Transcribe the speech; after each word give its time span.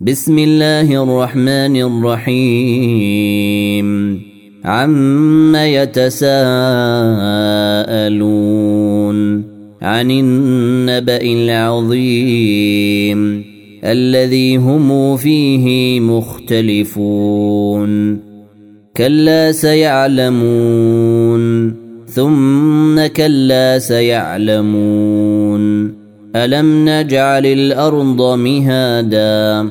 بسم 0.00 0.38
الله 0.38 1.02
الرحمن 1.02 1.76
الرحيم. 2.02 3.88
عم 4.64 5.56
يتساءلون 5.56 6.34
عن 9.82 10.10
النبأ 10.10 11.20
العظيم 11.22 12.74
الذي 13.84 14.56
هم 14.56 15.16
فيه 15.16 16.00
مختلفون. 16.00 17.92
كلا 18.96 19.52
سيعلمون 19.52 20.94
ثم 22.06 23.06
كلا 23.06 23.78
سيعلمون. 23.78 25.14
ألم 26.36 26.88
نجعل 26.88 27.46
الأرض 27.46 28.38
مهادا 28.38 29.70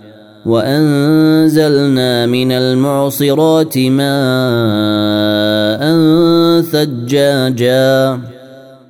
وأنزلنا 0.45 2.25
من 2.25 2.51
المعصرات 2.51 3.77
ماء 3.77 4.11
ثجاجا 6.61 8.19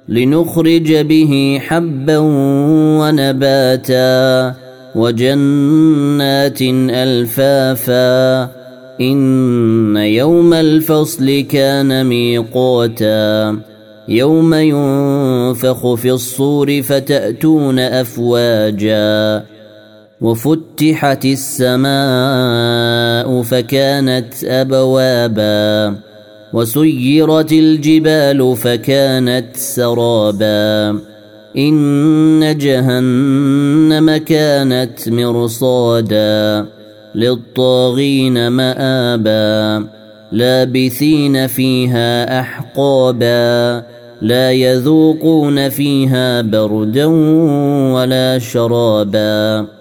لنخرج 0.09 0.93
به 0.95 1.61
حبا 1.61 2.17
ونباتا 3.02 4.53
وجنات 4.95 6.61
ألفافا 6.89 8.43
إن 9.02 9.97
يوم 9.97 10.53
الفصل 10.53 11.39
كان 11.49 12.05
ميقاتا 12.05 13.58
يوم 14.08 14.53
ينفخ 14.53 15.93
في 15.93 16.11
الصور 16.11 16.81
فتأتون 16.81 17.80
أفواجا 17.80 19.43
وفتحت 20.22 21.25
السماء 21.25 21.91
فكانت 23.41 24.33
أبوابا 24.44 25.95
وسيرت 26.53 27.52
الجبال 27.52 28.55
فكانت 28.55 29.55
سرابا 29.55 30.99
إن 31.58 32.58
جهنم 32.58 34.17
كانت 34.17 35.09
مرصادا 35.09 36.66
للطاغين 37.16 38.47
مآبا 38.47 39.88
لابثين 40.31 41.47
فيها 41.47 42.39
أحقابا 42.39 43.83
لا 44.22 44.52
يذوقون 44.52 45.69
فيها 45.69 46.42
بردا 46.42 47.05
ولا 47.94 48.39
شرابا 48.39 49.80